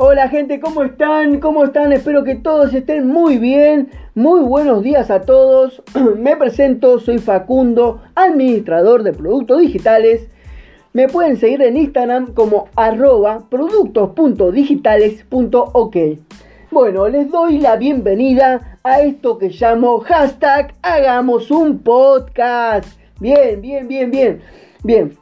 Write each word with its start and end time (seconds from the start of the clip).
Hola 0.00 0.28
gente, 0.28 0.60
¿cómo 0.60 0.84
están? 0.84 1.40
¿Cómo 1.40 1.64
están? 1.64 1.92
Espero 1.92 2.22
que 2.22 2.36
todos 2.36 2.72
estén 2.72 3.08
muy 3.08 3.36
bien. 3.36 3.90
Muy 4.14 4.42
buenos 4.42 4.84
días 4.84 5.10
a 5.10 5.22
todos. 5.22 5.82
Me 6.16 6.36
presento, 6.36 7.00
soy 7.00 7.18
Facundo, 7.18 8.00
administrador 8.14 9.02
de 9.02 9.12
productos 9.12 9.60
digitales. 9.60 10.28
Me 10.92 11.08
pueden 11.08 11.36
seguir 11.36 11.62
en 11.62 11.76
Instagram 11.76 12.32
como 12.32 12.68
arroba 12.76 13.48
productos.digitales.ok. 13.50 15.96
Bueno, 16.70 17.08
les 17.08 17.28
doy 17.28 17.58
la 17.58 17.74
bienvenida 17.74 18.78
a 18.84 19.00
esto 19.00 19.36
que 19.36 19.48
llamo 19.48 19.98
hashtag 19.98 20.74
hagamos 20.80 21.50
un 21.50 21.80
podcast. 21.80 23.00
Bien, 23.18 23.60
bien, 23.60 23.88
bien, 23.88 24.12
bien. 24.12 24.42
Bien, 24.84 25.18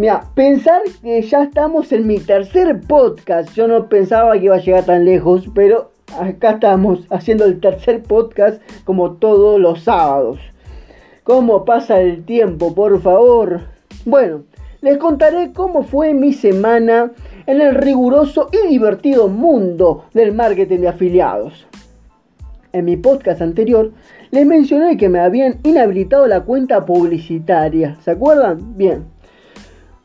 Mira, 0.00 0.24
pensar 0.34 0.80
que 1.02 1.20
ya 1.20 1.42
estamos 1.42 1.92
en 1.92 2.06
mi 2.06 2.18
tercer 2.18 2.80
podcast. 2.88 3.52
Yo 3.52 3.68
no 3.68 3.90
pensaba 3.90 4.32
que 4.38 4.46
iba 4.46 4.56
a 4.56 4.60
llegar 4.60 4.86
tan 4.86 5.04
lejos, 5.04 5.50
pero 5.54 5.90
acá 6.18 6.52
estamos 6.52 7.06
haciendo 7.10 7.44
el 7.44 7.60
tercer 7.60 8.02
podcast 8.02 8.62
como 8.84 9.16
todos 9.16 9.60
los 9.60 9.82
sábados. 9.82 10.38
¿Cómo 11.22 11.66
pasa 11.66 12.00
el 12.00 12.24
tiempo, 12.24 12.74
por 12.74 12.98
favor? 13.02 13.60
Bueno, 14.06 14.44
les 14.80 14.96
contaré 14.96 15.52
cómo 15.52 15.82
fue 15.82 16.14
mi 16.14 16.32
semana 16.32 17.12
en 17.46 17.60
el 17.60 17.74
riguroso 17.74 18.48
y 18.52 18.68
divertido 18.68 19.28
mundo 19.28 20.06
del 20.14 20.32
marketing 20.32 20.78
de 20.78 20.88
afiliados. 20.88 21.66
En 22.72 22.86
mi 22.86 22.96
podcast 22.96 23.42
anterior 23.42 23.92
les 24.30 24.46
mencioné 24.46 24.96
que 24.96 25.10
me 25.10 25.20
habían 25.20 25.58
inhabilitado 25.62 26.26
la 26.26 26.40
cuenta 26.40 26.86
publicitaria. 26.86 27.98
¿Se 28.00 28.12
acuerdan? 28.12 28.78
Bien. 28.78 29.19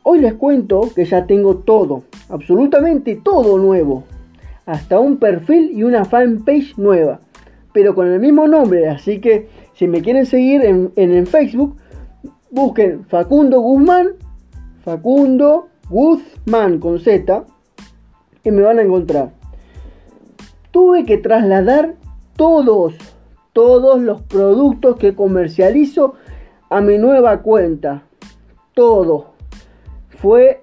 Hoy 0.08 0.20
les 0.20 0.34
cuento 0.34 0.82
que 0.94 1.04
ya 1.04 1.26
tengo 1.26 1.56
todo, 1.56 2.04
absolutamente 2.28 3.16
todo 3.16 3.58
nuevo. 3.58 4.04
Hasta 4.64 5.00
un 5.00 5.16
perfil 5.16 5.72
y 5.76 5.82
una 5.82 6.04
fanpage 6.04 6.78
nueva. 6.78 7.18
Pero 7.72 7.96
con 7.96 8.06
el 8.06 8.20
mismo 8.20 8.46
nombre, 8.46 8.88
así 8.88 9.20
que 9.20 9.48
si 9.74 9.88
me 9.88 10.02
quieren 10.02 10.24
seguir 10.24 10.64
en, 10.64 11.26
Facebook, 11.26 11.74
busquen 12.52 13.04
Facundo 13.06 13.60
Guzmán, 13.60 14.10
Facundo 14.84 15.70
Guzmán 15.90 16.78
con 16.78 17.00
Z, 17.00 17.44
y 18.44 18.50
me 18.52 18.62
van 18.62 18.78
a 18.78 18.82
encontrar. 18.82 19.32
Tuve 20.70 21.04
que 21.04 21.18
trasladar 21.18 21.96
todos, 22.36 22.94
todos 23.52 24.00
los 24.00 24.22
productos 24.22 24.98
que 24.98 25.16
comercializo 25.16 26.14
a 26.70 26.80
mi 26.80 26.96
nueva 26.96 27.42
cuenta. 27.42 28.04
Todo 28.72 29.35
fue 30.16 30.62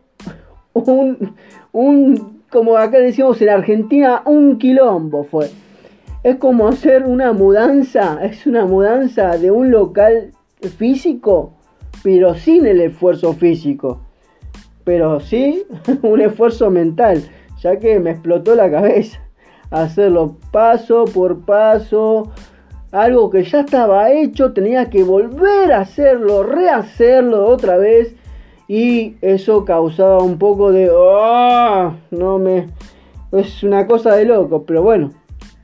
un, 0.74 1.36
un, 1.72 2.44
como 2.50 2.78
acá 2.78 3.00
decimos 3.00 3.42
en 3.42 3.50
Argentina, 3.50 4.22
un 4.26 4.58
quilombo 4.58 5.24
fue. 5.24 5.50
Es 6.24 6.38
como 6.38 6.68
hacer 6.68 7.04
una 7.04 7.34
mudanza, 7.34 8.24
es 8.24 8.46
una 8.48 8.66
mudanza 8.66 9.38
de 9.38 9.52
un 9.52 9.72
local 9.72 10.32
físico, 10.78 11.54
pero 12.04 12.36
sin 12.36 12.66
el 12.66 12.82
esfuerzo 12.82 13.34
físico. 13.34 14.02
Pero 14.84 15.20
sí 15.20 15.64
un 16.02 16.22
esfuerzo 16.22 16.70
mental, 16.70 17.24
ya 17.62 17.78
que 17.78 18.00
me 18.00 18.12
explotó 18.12 18.56
la 18.56 18.70
cabeza. 18.72 19.20
Hacerlo 19.70 20.38
paso 20.52 21.06
por 21.06 21.44
paso, 21.46 22.32
algo 22.92 23.32
que 23.32 23.44
ya 23.44 23.62
estaba 23.62 24.12
hecho, 24.12 24.54
tenía 24.54 24.90
que 24.90 25.04
volver 25.04 25.74
a 25.74 25.80
hacerlo, 25.80 26.44
rehacerlo 26.44 27.48
otra 27.48 27.78
vez 27.78 28.16
y 28.68 29.16
eso 29.22 29.66
causaba 29.66 30.24
un 30.24 30.38
poco 30.38 30.72
de 30.72 30.90
¡ah! 30.96 31.96
no 32.12 32.40
me 32.40 32.68
es 33.32 33.64
una 33.64 33.88
cosa 33.88 34.16
de 34.16 34.26
loco 34.26 34.64
pero 34.64 34.84
bueno. 34.84 35.12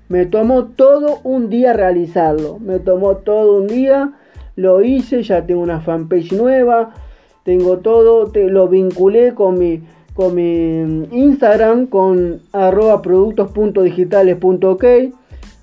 Me 0.09 0.25
tomó 0.25 0.65
todo 0.65 1.19
un 1.23 1.49
día 1.49 1.71
realizarlo. 1.73 2.57
Me 2.57 2.79
tomó 2.79 3.17
todo 3.17 3.57
un 3.57 3.67
día. 3.67 4.13
Lo 4.55 4.81
hice 4.81 5.21
ya 5.21 5.45
tengo 5.45 5.61
una 5.61 5.81
fanpage 5.81 6.31
nueva. 6.33 6.95
Tengo 7.43 7.77
todo 7.77 8.25
te, 8.31 8.49
lo 8.49 8.67
vinculé 8.67 9.35
con 9.35 9.59
mi 9.59 9.83
con 10.15 10.33
mi 10.35 11.07
Instagram 11.11 11.85
con 11.85 12.41
arroba 12.51 13.01
productos.digitales.ok 13.01 14.83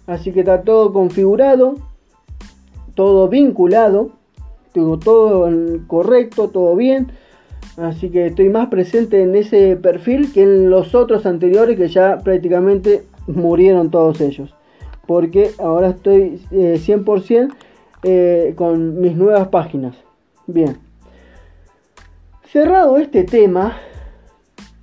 así 0.07 0.33
que 0.33 0.41
está 0.41 0.63
todo 0.63 0.95
configurado 0.95 1.75
todo 2.95 3.29
vinculado. 3.29 4.11
Tengo 4.73 4.99
todo 4.99 5.51
correcto 5.87 6.49
todo 6.49 6.77
bien 6.77 7.09
Así 7.77 8.09
que 8.09 8.27
estoy 8.27 8.49
más 8.49 8.69
presente 8.69 9.23
en 9.23 9.35
ese 9.35 9.77
perfil 9.77 10.33
que 10.33 10.43
en 10.43 10.71
los 10.71 10.95
otros 10.95 11.27
anteriores 11.27 11.77
que 11.77 11.89
ya 11.89 12.19
prácticamente 12.19 13.05
murieron 13.27 13.91
todos 13.91 14.21
ellos. 14.21 14.55
Porque 15.07 15.51
ahora 15.59 15.91
estoy 15.91 16.41
100% 16.51 17.31
eh, 17.33 17.49
eh, 18.03 18.55
con 18.57 19.01
mis 19.01 19.15
nuevas 19.15 19.49
páginas. 19.49 19.95
Bien. 20.47 20.79
Cerrado 22.51 22.97
este 22.97 23.25
tema, 23.25 23.77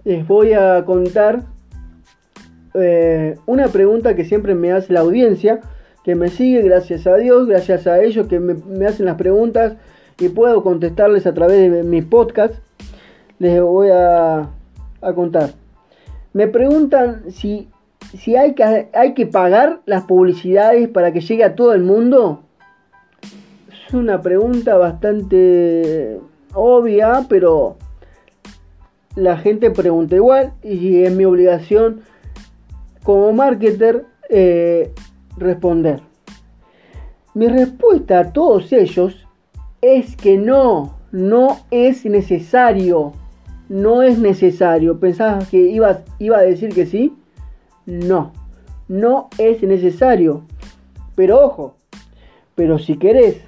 les 0.03 0.27
voy 0.27 0.53
a 0.53 0.85
contar 0.85 1.43
eh, 2.75 3.37
una 3.47 3.69
pregunta 3.69 4.15
que 4.15 4.25
siempre 4.25 4.53
me 4.53 4.71
hace 4.71 4.93
la 4.93 4.99
audiencia, 4.99 5.61
que 6.03 6.13
me 6.13 6.29
sigue, 6.29 6.61
gracias 6.61 7.07
a 7.07 7.15
Dios, 7.15 7.47
gracias 7.47 7.87
a 7.87 8.03
ellos 8.03 8.27
que 8.27 8.39
me, 8.39 8.53
me 8.53 8.85
hacen 8.85 9.05
las 9.05 9.15
preguntas 9.15 9.77
y 10.19 10.29
puedo 10.29 10.61
contestarles 10.61 11.25
a 11.25 11.33
través 11.33 11.71
de 11.71 11.83
mis 11.83 12.05
podcasts 12.05 12.59
les 13.43 13.61
voy 13.61 13.89
a, 13.91 14.49
contar. 15.15 15.51
Me 16.31 16.47
preguntan 16.47 17.29
si, 17.29 17.67
si 18.17 18.37
hay, 18.37 18.53
que, 18.53 18.87
hay 18.93 19.13
que 19.13 19.27
pagar 19.27 19.81
las 19.85 20.03
publicidades 20.03 20.87
para 20.87 21.11
que 21.11 21.19
llegue 21.19 21.43
a 21.43 21.53
todo 21.53 21.73
el 21.73 21.83
mundo. 21.83 22.43
Es 23.69 23.93
una 23.93 24.21
pregunta 24.21 24.77
bastante 24.77 26.21
obvia, 26.53 27.25
pero 27.27 27.75
la 29.17 29.35
gente 29.35 29.71
pregunta 29.71 30.15
igual 30.15 30.53
y 30.63 31.03
es 31.03 31.11
mi 31.11 31.25
obligación 31.25 32.01
como 33.03 33.33
marketer 33.33 34.05
eh, 34.29 34.93
responder. 35.35 35.99
Mi 37.33 37.47
respuesta 37.49 38.19
a 38.19 38.31
todos 38.31 38.71
ellos 38.71 39.27
es 39.81 40.15
que 40.15 40.37
no, 40.37 40.95
no 41.11 41.57
es 41.71 42.05
necesario 42.05 43.11
no 43.73 44.03
es 44.03 44.19
necesario. 44.19 45.00
¿Pensabas 45.00 45.50
que 45.50 45.57
iba, 45.57 46.01
iba 46.19 46.38
a 46.38 46.41
decir 46.44 46.69
que 46.69 46.85
sí? 46.85 47.17
No, 47.88 48.31
no 48.88 49.29
es 49.39 49.63
necesario. 49.63 50.44
Pero 51.16 51.44
ojo, 51.44 51.75
pero 52.53 52.78
si 52.78 52.97
querés 52.97 53.41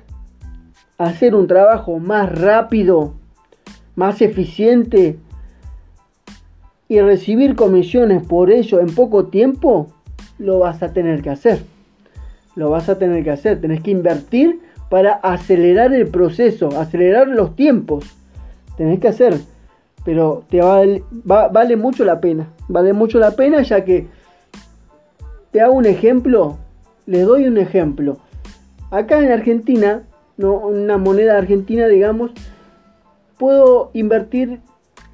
hacer 0.97 1.35
un 1.35 1.45
trabajo 1.45 1.99
más 1.99 2.39
rápido, 2.39 3.13
más 3.95 4.19
eficiente 4.23 5.19
y 6.87 6.99
recibir 7.01 7.55
comisiones 7.55 8.25
por 8.25 8.49
ello 8.49 8.79
en 8.79 8.95
poco 8.95 9.25
tiempo, 9.27 9.93
lo 10.39 10.57
vas 10.57 10.81
a 10.81 10.91
tener 10.91 11.21
que 11.21 11.29
hacer. 11.29 11.61
Lo 12.55 12.71
vas 12.71 12.89
a 12.89 12.97
tener 12.97 13.23
que 13.23 13.29
hacer. 13.29 13.61
Tenés 13.61 13.83
que 13.83 13.91
invertir 13.91 14.59
para 14.89 15.13
acelerar 15.13 15.93
el 15.93 16.07
proceso, 16.07 16.69
acelerar 16.79 17.27
los 17.27 17.55
tiempos. 17.55 18.05
Tenés 18.75 18.99
que 18.99 19.07
hacer 19.07 19.54
pero 20.05 20.43
te 20.49 20.61
vale, 20.61 21.03
vale 21.23 21.75
mucho 21.75 22.05
la 22.05 22.21
pena. 22.21 22.47
Vale 22.69 22.93
mucho 22.93 23.19
la 23.19 23.31
pena 23.31 23.63
ya 23.63 23.83
que 23.83 24.07
te 25.51 25.59
hago 25.61 25.73
un 25.73 25.85
ejemplo, 25.85 26.57
les 27.07 27.25
doy 27.25 27.47
un 27.47 27.57
ejemplo. 27.57 28.19
Acá 28.91 29.19
en 29.19 29.31
Argentina, 29.31 30.03
¿no? 30.37 30.53
una 30.59 30.97
moneda 30.97 31.37
argentina, 31.37 31.87
digamos, 31.87 32.31
puedo 33.37 33.89
invertir, 33.93 34.59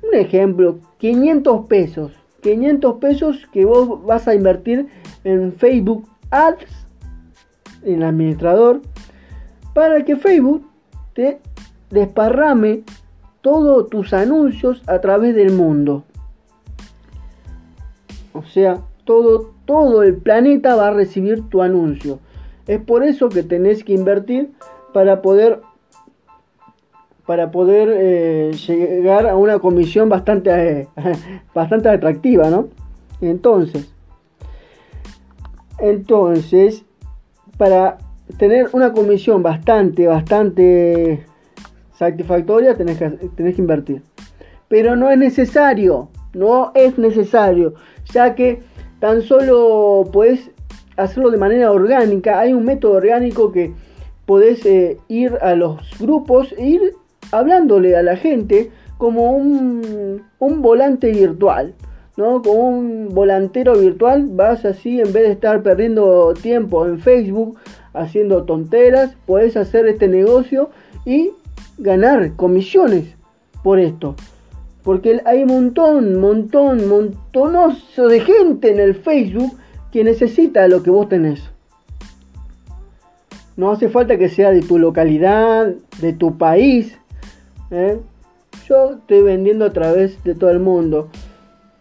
un 0.04 0.20
ejemplo, 0.20 0.80
500 0.98 1.68
pesos. 1.68 2.12
500 2.42 2.96
pesos 2.98 3.48
que 3.54 3.66
vos 3.66 4.04
vas 4.04 4.28
a 4.28 4.36
invertir 4.36 4.88
en 5.24 5.54
Facebook 5.54 6.08
Ads, 6.32 6.88
en 7.84 7.96
el 7.96 8.04
administrador, 8.04 8.82
para 9.74 10.04
que 10.04 10.16
Facebook 10.16 10.68
te 11.14 11.40
desparrame 11.92 12.84
todos 13.42 13.90
tus 13.90 14.14
anuncios 14.14 14.82
a 14.88 15.00
través 15.00 15.36
del 15.36 15.52
mundo. 15.52 16.04
O 18.34 18.44
sea, 18.44 18.82
todo, 19.04 19.52
todo 19.66 20.04
el 20.04 20.16
planeta 20.16 20.76
va 20.76 20.88
a 20.88 20.92
recibir 20.92 21.50
tu 21.50 21.62
anuncio. 21.62 22.20
Es 22.68 22.80
por 22.80 23.04
eso 23.04 23.30
que 23.30 23.44
tenés 23.44 23.84
que 23.84 23.94
invertir 23.94 24.52
para 24.94 25.22
poder 25.22 25.62
para 27.26 27.52
poder 27.52 27.90
eh, 27.94 28.52
llegar 28.68 29.28
a 29.28 29.38
una 29.38 29.60
comisión 29.60 30.10
bastante, 30.10 30.88
bastante 31.54 31.88
atractiva, 31.88 32.50
¿no? 32.50 32.68
Entonces, 33.22 33.94
entonces, 35.78 36.84
para 37.58 38.00
tener 38.38 38.70
una 38.74 38.92
comisión 38.92 39.44
bastante, 39.44 40.08
bastante 40.08 41.26
satisfactoria 42.02 42.76
tenés 42.76 42.98
que, 42.98 43.10
tenés 43.36 43.56
que 43.56 43.62
invertir. 43.62 44.02
Pero 44.68 44.96
no 44.96 45.12
es 45.12 45.18
necesario, 45.18 46.10
No 46.34 46.72
es 46.74 46.98
necesario, 46.98 47.74
ya 48.14 48.36
que 48.36 48.62
tan 49.00 49.22
solo 49.22 50.10
puedes 50.12 50.50
hacerlo 50.98 51.30
de 51.30 51.38
manera 51.38 51.72
orgánica. 51.72 52.40
Hay 52.40 52.54
un 52.54 52.64
método 52.66 52.94
orgánico 52.94 53.52
que 53.52 53.74
podés 54.26 54.66
eh, 54.66 54.98
ir 55.10 55.38
a 55.42 55.56
los 55.56 55.78
grupos 56.00 56.54
e 56.58 56.66
ir 56.68 56.82
hablándole 57.32 57.96
a 57.98 58.02
la 58.02 58.16
gente 58.16 58.72
como 58.98 59.32
un, 59.32 60.24
un 60.40 60.62
volante 60.62 61.12
virtual. 61.12 61.76
¿no? 62.18 62.42
Como 62.42 62.70
un 62.70 63.10
volantero 63.14 63.78
virtual 63.78 64.28
vas 64.30 64.64
así, 64.66 65.02
en 65.02 65.12
vez 65.14 65.24
de 65.24 65.32
estar 65.32 65.62
perdiendo 65.62 66.34
tiempo 66.34 66.86
en 66.86 67.00
Facebook 67.00 67.58
haciendo 67.94 68.44
tonteras, 68.46 69.16
puedes 69.26 69.58
hacer 69.58 69.86
este 69.88 70.08
negocio 70.08 70.70
y 71.06 71.32
ganar 71.82 72.36
comisiones 72.36 73.16
por 73.64 73.80
esto. 73.80 74.16
Porque 74.84 75.22
hay 75.26 75.44
un 75.44 75.50
montón, 75.50 76.20
montón, 76.20 76.88
montonoso 76.88 78.08
de 78.08 78.22
gente 78.22 78.72
en 78.72 78.80
el 78.80 78.96
Facebook 78.96 79.58
que 79.92 80.04
necesita 80.04 80.68
lo 80.68 80.82
que 80.82 80.90
vos 80.90 81.10
tenés. 81.10 81.52
No 83.58 83.72
hace 83.72 83.90
falta 83.90 84.18
que 84.18 84.30
sea 84.30 84.52
de 84.52 84.62
tu 84.62 84.80
localidad, 84.80 85.76
de 86.00 86.14
tu 86.14 86.38
país. 86.38 86.98
¿eh? 87.70 88.00
Yo 88.68 88.94
estoy 88.94 89.22
vendiendo 89.22 89.66
a 89.66 89.74
través 89.74 90.24
de 90.24 90.34
todo 90.34 90.50
el 90.50 90.60
mundo. 90.60 91.10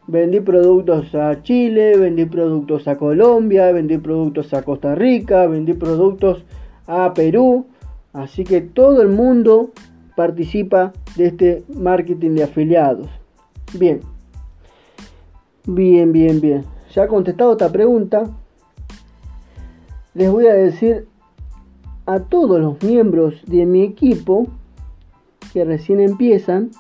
Vendí 0.06 0.41
productos 0.41 1.14
a 1.14 1.43
Chile, 1.43 1.97
vendí 1.97 2.25
productos 2.25 2.88
a 2.88 2.97
Colombia, 2.97 3.70
vendí 3.70 3.97
productos 3.97 4.52
a 4.52 4.62
Costa 4.62 4.97
Rica, 4.97 5.47
vendí 5.47 5.73
productos 5.73 6.44
a 6.87 7.14
Perú. 7.14 7.67
Así 8.12 8.43
que 8.43 8.61
todo 8.61 9.02
el 9.02 9.08
mundo 9.08 9.70
participa 10.16 10.92
de 11.16 11.26
este 11.26 11.64
marketing 11.74 12.30
de 12.30 12.44
afiliados. 12.44 13.08
Bien. 13.78 14.00
Bien, 15.66 16.12
bien, 16.12 16.40
bien. 16.40 16.64
Ya 16.94 17.06
contestado 17.06 17.52
esta 17.52 17.70
pregunta, 17.70 18.30
les 20.14 20.30
voy 20.30 20.46
a 20.46 20.54
decir 20.54 21.06
a 22.06 22.20
todos 22.20 22.60
los 22.60 22.82
miembros 22.82 23.42
de 23.46 23.66
mi 23.66 23.82
equipo 23.82 24.48
que 25.52 25.64
recién 25.64 26.00
empiezan 26.00 26.70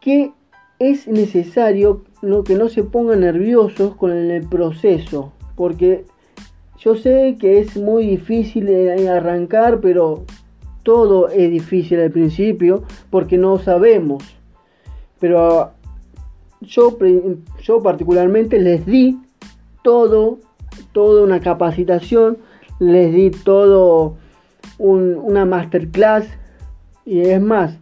que 0.00 0.32
es 0.78 1.06
necesario 1.06 2.02
que 2.44 2.54
no 2.54 2.68
se 2.68 2.84
pongan 2.84 3.20
nerviosos 3.20 3.94
con 3.94 4.10
el 4.12 4.46
proceso, 4.48 5.32
porque 5.56 6.04
yo 6.78 6.96
sé 6.96 7.36
que 7.38 7.60
es 7.60 7.76
muy 7.76 8.06
difícil 8.06 8.68
arrancar, 9.08 9.80
pero 9.80 10.24
todo 10.82 11.28
es 11.28 11.50
difícil 11.50 12.00
al 12.00 12.10
principio 12.10 12.82
porque 13.10 13.38
no 13.38 13.58
sabemos. 13.58 14.22
Pero 15.20 15.72
yo, 16.60 16.96
yo 17.62 17.82
particularmente 17.82 18.58
les 18.58 18.84
di 18.86 19.18
todo, 19.82 20.38
toda 20.92 21.22
una 21.22 21.40
capacitación, 21.40 22.38
les 22.78 23.12
di 23.12 23.30
todo 23.30 24.16
una 24.78 25.44
masterclass 25.44 26.26
y 27.04 27.20
es 27.20 27.40
más, 27.40 27.78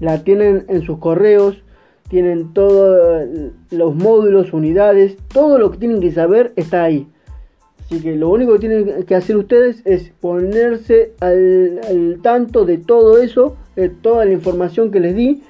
la 0.00 0.22
tienen 0.24 0.64
en 0.68 0.82
sus 0.82 0.98
correos 0.98 1.62
tienen 2.08 2.52
todos 2.52 3.28
los 3.70 3.94
módulos, 3.94 4.52
unidades, 4.52 5.16
todo 5.32 5.58
lo 5.58 5.70
que 5.70 5.78
tienen 5.78 6.00
que 6.00 6.12
saber 6.12 6.52
está 6.56 6.84
ahí. 6.84 7.08
Así 7.86 8.00
que 8.00 8.16
lo 8.16 8.30
único 8.30 8.54
que 8.54 8.58
tienen 8.58 9.04
que 9.04 9.14
hacer 9.14 9.36
ustedes 9.36 9.80
es 9.84 10.10
ponerse 10.20 11.12
al, 11.20 12.18
tanto 12.20 12.64
de 12.64 12.78
todo 12.78 13.18
eso, 13.18 13.56
de 13.76 13.88
toda 13.90 14.24
la 14.24 14.32
información 14.32 14.90
que 14.90 14.98
les 14.98 15.14
di 15.14 15.42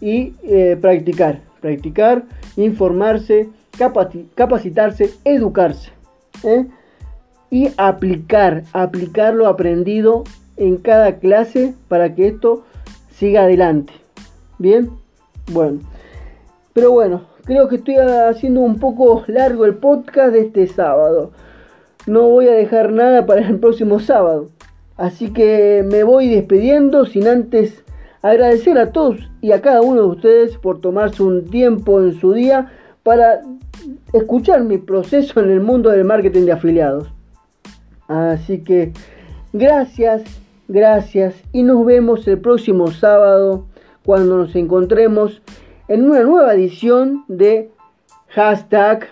y 0.00 0.34
eh, 0.42 0.76
practicar, 0.80 1.40
practicar, 1.60 2.24
informarse, 2.56 3.48
capacitarse, 4.34 5.10
educarse 5.24 5.92
¿eh? 6.42 6.66
y 7.48 7.68
aplicar, 7.76 8.64
aplicar 8.72 9.34
lo 9.34 9.46
aprendido 9.46 10.24
en 10.56 10.78
cada 10.78 11.20
clase 11.20 11.74
para 11.86 12.16
que 12.16 12.26
esto 12.26 12.64
siga 13.10 13.44
adelante. 13.44 13.92
Bien, 14.58 14.90
bueno. 15.52 15.78
Pero 16.72 16.90
bueno, 16.90 17.22
creo 17.44 17.68
que 17.68 17.76
estoy 17.76 17.94
haciendo 17.94 18.62
un 18.62 18.80
poco 18.80 19.22
largo 19.28 19.64
el 19.64 19.76
podcast 19.76 20.32
de 20.32 20.40
este 20.40 20.66
sábado. 20.66 21.30
No 22.06 22.28
voy 22.28 22.48
a 22.48 22.52
dejar 22.52 22.92
nada 22.92 23.26
para 23.26 23.46
el 23.46 23.58
próximo 23.58 23.98
sábado. 23.98 24.48
Así 24.96 25.32
que 25.32 25.84
me 25.88 26.04
voy 26.04 26.28
despidiendo 26.28 27.06
sin 27.06 27.26
antes 27.26 27.82
agradecer 28.22 28.78
a 28.78 28.92
todos 28.92 29.30
y 29.40 29.52
a 29.52 29.60
cada 29.60 29.82
uno 29.82 30.02
de 30.02 30.08
ustedes 30.08 30.56
por 30.56 30.80
tomarse 30.80 31.22
un 31.22 31.44
tiempo 31.46 32.00
en 32.00 32.18
su 32.20 32.32
día 32.32 32.72
para 33.02 33.40
escuchar 34.12 34.64
mi 34.64 34.78
proceso 34.78 35.40
en 35.40 35.50
el 35.50 35.60
mundo 35.60 35.90
del 35.90 36.04
marketing 36.04 36.46
de 36.46 36.52
afiliados. 36.52 37.12
Así 38.06 38.62
que 38.62 38.92
gracias, 39.52 40.22
gracias 40.68 41.34
y 41.52 41.62
nos 41.62 41.84
vemos 41.84 42.26
el 42.28 42.38
próximo 42.38 42.88
sábado 42.88 43.66
cuando 44.04 44.38
nos 44.38 44.54
encontremos 44.54 45.42
en 45.88 46.04
una 46.04 46.22
nueva 46.22 46.54
edición 46.54 47.24
de 47.28 47.70
hashtag 48.28 49.06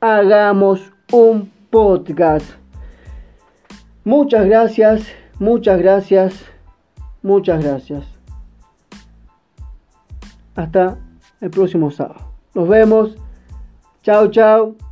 Hagamos 0.00 0.92
un 1.12 1.53
podcast. 1.74 2.46
Muchas 4.04 4.46
gracias, 4.46 5.08
muchas 5.40 5.80
gracias, 5.80 6.44
muchas 7.20 7.64
gracias. 7.64 8.04
Hasta 10.54 10.96
el 11.40 11.50
próximo 11.50 11.90
sábado. 11.90 12.32
Nos 12.54 12.68
vemos. 12.68 13.16
Chao, 14.04 14.30
chao. 14.30 14.83